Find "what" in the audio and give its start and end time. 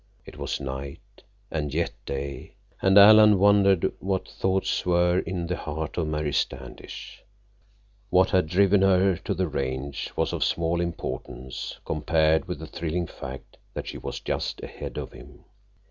3.99-4.27, 8.09-8.31